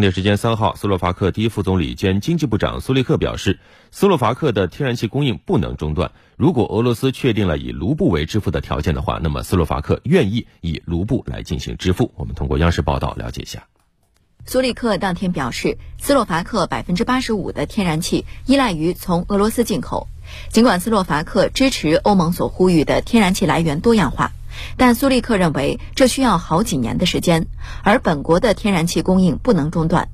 [0.00, 3.58] 当地时间三号，斯洛伐克第一副总理兼经济部长苏利克表示，
[3.90, 6.12] 斯洛伐克的天然气供应不能中断。
[6.38, 12.12] 如果俄罗斯确定了以卢布为支付的条件的话，那么斯洛伐克愿意以卢布来进行支付。
[12.16, 13.64] 我们通过央视报道了解一下。
[14.46, 20.08] 苏利克当天表示，斯洛伐克百分之八十五的天然气依赖于从俄罗斯进口。
[20.48, 24.32] 尽管斯洛伐克支持欧盟所呼吁的天然气来源多样化。
[24.76, 27.46] 但苏利克认为，这需要好几年的时间，
[27.82, 30.08] 而本国的天然气供应不能中断。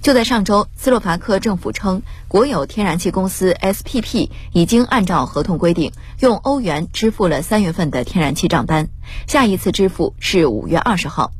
[0.00, 8.88] 就在上周，斯洛伐克政府称，国有天然气公司 SPP 已经按照合同规定，用欧元支付了三月份的天然气账单，
[9.26, 11.32] 下一次支付是五月二十号。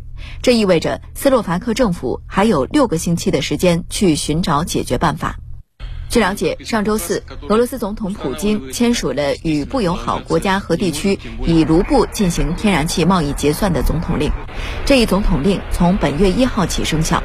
[0.42, 5.38] 这意味着斯洛伐克政府还有六个星期的时间去寻找解决办法。
[6.16, 14.32] 据了解，上周四，俄罗斯总统普京签署了与不友好国家和地区以卢布进行天然气贸易结算的总统令。
[14.86, 17.22] 这一总统令从本月一号起生效。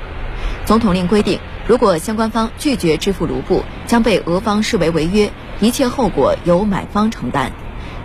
[0.65, 7.53] 总统令规定，如果相关方拒绝支付卢布，将被俄方视为违约，一切后果由买方承担。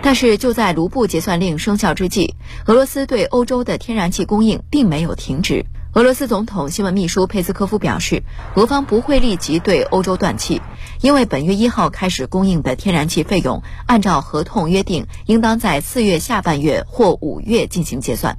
[0.01, 5.65] 但是，就在卢布结算令生效之际，俄罗斯对欧洲的天然气供应并没有停止。
[5.93, 8.21] 俄罗斯总统新闻秘书佩斯科夫表示，
[8.53, 10.61] 俄方不会立即对欧洲断气，
[11.01, 18.37] 因为本月一号开始供应的天然气费用，按照合同约定，应当在四月下半月或五月进行结算。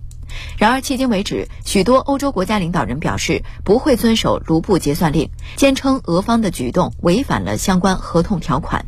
[0.59, 8.85] 然而，迄今为止，许多欧洲国家领导人表示不会遵守卢布结算令，坚称俄方的举动违反了相关合同条款。